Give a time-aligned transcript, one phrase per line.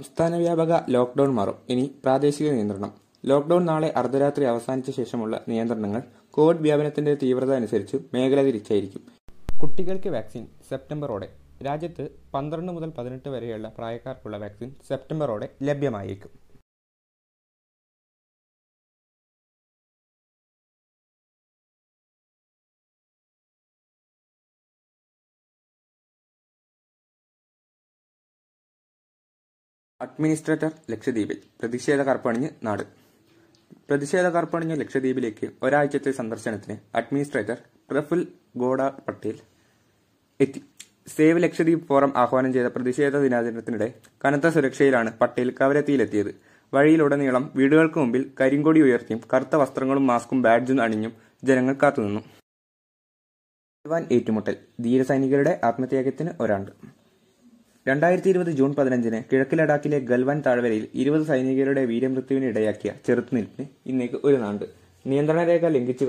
[0.00, 1.54] സംസ്ഥാന വ്യാപക ലോക്ഡൌൺ മാറും.
[1.68, 2.92] ഇനി പ്രാദേശിക നിയന്ത്രണം.
[3.24, 9.02] ലോക്ഡൌൺ നാളെ അർദ്ധരാത്രി അവസാനിച്ച ശേഷമുള്ള നിയന്ത്രണങ്ങൾ കോവിഡ് വ്യാപനത്തിന്റെ തീവ്രത അനുസരിച്ച് മേഖല തിരിച്ചായിരിക്കും.
[9.62, 11.28] കുട്ടികൾക്ക് വാക്സിൻ സെപ്റ്റംബറോടെ.
[11.66, 16.49] രാജ്യത്ത് പന്ത്രണ്ട് മുതൽ പതിനെട്ട് വരെയുള്ള പ്രായക്കാർക്കുള്ള വാക്സിൻ സെപ്റ്റംബറോടെ ലഭ്യമായേക്കും.
[30.04, 32.84] അഡ്മിനിസ്ട്രേറ്റർ ലക്ഷദ്വീപിൽ പ്രതിഷേധ കർപ്പണിഞ്ഞ് നാട്.
[33.88, 37.58] പ്രതിഷേധ കർപ്പണിഞ്ഞ ലക്ഷദ്വീപിലേക്ക് ഒരാഴ്ചത്തെ സന്ദർശനത്തിന് അഡ്മിനിസ്ട്രേറ്റർ
[37.90, 38.22] പ്രഫുൽ
[38.62, 39.36] ഗോഡ പട്ടേൽ
[40.40, 40.60] എത്തി.
[41.14, 43.88] സേവ് ലക്ഷദ്വീപ് ഫോറം ആഹ്വാനം ചെയ്ത പ്രതിഷേധ ദിനാചരണത്തിനിടെ
[44.24, 46.32] കനത്ത സുരക്ഷയിലാണ് പട്ടേൽ കവരത്തിയിലെത്തിയത്
[46.72, 51.12] വഴിയിലുടനീളം വീടുകൾക്ക് മുമ്പിൽ കരിങ്കൊടി ഉയർത്തിയും കറുത്ത വസ്ത്രങ്ങളും മാസ്കും ബാഡ്ജും അണിഞ്ഞും
[51.44, 52.22] ജനങ്ങൾ കാത്തുനിന്നു.
[54.16, 56.72] ഏറ്റുമുട്ടൽ ധീരസൈനികരുടെ ആത്മത്യാഗത്തിന് ഒരാണ്ട്.
[57.90, 64.36] രണ്ടായിരത്തി ഇരുപത് ജൂൺ പതിനഞ്ചിന് കിഴക്ക് ലഡാക്കിലെ ഗൽവാൻ താഴ്വരയിൽ ഇരുപത് സൈനികരുടെ വീരമൃത്യുവിന് ഇടയാക്കിയ ചെറുത്തുനിൽപ്പിന് ഇന്നേക്ക് ഒരു
[64.42, 64.64] നാണ്ട്.
[65.04, 66.04] നിയന്ത്രണ രേഖ ലംഘിച്ചു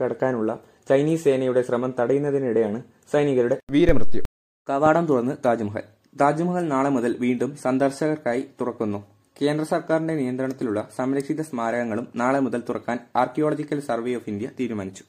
[0.00, 0.50] കടക്കാനുള്ള
[0.90, 2.78] ചൈനീസ് സേനയുടെ ശ്രമം തടയുന്നതിനിടെയാണ്
[3.12, 4.22] സൈനികരുടെ വീരമൃത്യു.
[4.68, 5.84] കവാടം തുറന്ന് താജ്മഹൽ.
[6.20, 9.00] താജ്മഹൽ നാളെ മുതൽ വീണ്ടും സന്ദർശകർക്കായി തുറക്കുന്നു.
[9.36, 15.04] കേന്ദ്ര സർക്കാരിന്റെ നിയന്ത്രണത്തിലുള്ള സംരക്ഷിത സ്മാരകങ്ങളും നാളെ മുതൽ തുറക്കാൻ ആർക്കിയോളജിക്കൽ സർവേ ഓഫ് ഇന്ത്യ തീരുമാനിച്ചു.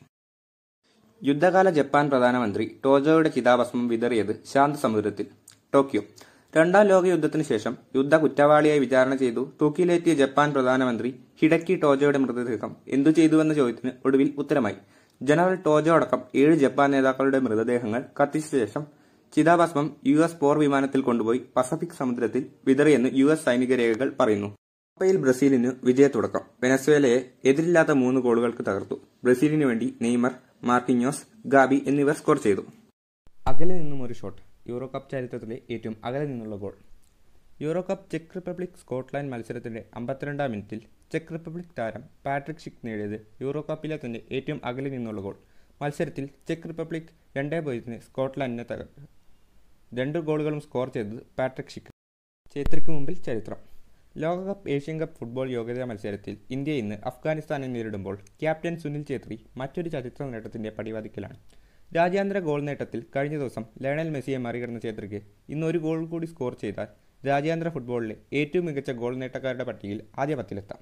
[1.21, 5.27] യുദ്ധകാല ജപ്പാൻ പ്രധാനമന്ത്രി ടോജോയുടെ ചിതാഭസ്മം വിതറിയത് ശാന്തസമുദ്രത്തിൽ
[5.73, 6.01] ടോക്കിയോ.
[6.57, 11.09] രണ്ടാം ലോക യുദ്ധത്തിനു ശേഷം യുദ്ധ കുറ്റവാളിയായി വിചാരണ ചെയ്തു തൂക്കിലേറ്റിയ ജപ്പാൻ പ്രധാനമന്ത്രി
[11.41, 14.75] ഹിഡക്കി ടോജോയുടെ മൃതദേഹം എന്തു ചെയ്തുവെന്ന ചോദ്യത്തിന് ഒടുവിൽ ഉത്തരമായി.
[15.21, 18.83] ജനറൽ ടോജോ അടക്കം ഏഴ് ജപ്പാൻ നേതാക്കളുടെ മൃതദേഹങ്ങൾ കത്തിച്ച ശേഷം
[19.33, 24.47] ചിതാഭസ്മം യു എസ് പോർ വിമാനത്തിൽ കൊണ്ടുപോയി പസഫിക് സമുദ്രത്തിൽ വിതറിയെന്ന് യു എസ് സൈനിക രേഖകൾ പറയുന്നു.
[24.47, 26.43] കപ്പയിൽ ബ്രസീലിന് വിജയത്തുടക്കം.
[26.63, 28.99] വെനസ്വേലയെ എതിരില്ലാത്ത മൂന്ന് ഗോളുകൾക്ക് തകർത്തു.
[29.23, 30.33] ബ്രസീലിനു വേണ്ടി നെയ്മർ
[30.63, 32.65] മാർക്കിഞ്ഞോസ് ഗാബി എന്നിവർ സ്കോർ ചെയ്തു.
[33.47, 34.50] അകലെ നിന്നും ഒരു ഷോട്ട്.
[34.69, 36.75] യൂറോ കപ്പ് ചരിത്രത്തിലെ ഏറ്റവും അകലെ നിന്നുള്ള ഗോൾ.
[37.61, 40.81] യൂറോ കപ്പ് ചെക്ക് റിപ്പബ്ലിക് സ്കോട്ട്ലാൻഡ് മത്സരത്തിന്റെ അമ്പത്തിരണ്ടാം മിനിറ്റിൽ
[41.11, 45.35] ചെക്ക് റിപ്പബ്ലിക് താരം പാട്രിക് ഷിക് നേടിയത് യൂറോ കപ്പിലെ തന്നെ ഏറ്റവും അകലെ നിന്നുള്ള ഗോൾ.
[45.81, 49.01] മത്സരത്തിൽ ചെക്ക് റിപ്പബ്ലിക് രണ്ടേ പൂജ്യത്തിന് സ്കോട്ട്ലാൻഡിനെ തകർത്തു
[49.99, 51.89] രണ്ട് ഗോളുകളും സ്കോർ ചെയ്തത് പാട്രിക് ഷിക്.
[52.53, 53.59] ചേത്രിക്ക് മുമ്പിൽ ചരിത്രം.
[54.17, 60.23] ലോകകപ്പ് ഏഷ്യൻ കപ്പ് ഫുട്ബോൾ യോഗ്യതാ മത്സരത്തിൽ ഇന്ത്യ ഇന്ന് അഫ്ഗാനിസ്ഥാനെ നേരിടുമ്പോൾ ക്യാപ്റ്റൻ സുനിൽ ഛേത്രി മറ്റൊരു ചരിത്ര
[60.23, 61.37] നേട്ടത്തിന്റെ പടിവാതിക്കലാണ്.
[61.91, 65.19] രാജ്യാന്തര ഗോൾ നേട്ടത്തിൽ കഴിഞ്ഞ ദിവസം ലയണൽ മെസ്സിയെ മറികടന്ന ഛേത്രിക്ക്
[65.53, 66.89] ഇന്ന് ഒരു ഗോൾ കൂടി സ്കോർ ചെയ്താൽ
[67.25, 70.79] രാജ്യാന്തര ഫുട്ബോളിലെ ഏറ്റവും മികച്ച ഗോൾ നേട്ടക്കാരുടെ പട്ടികയിൽ ആദ്യ പത്തിലെത്താം.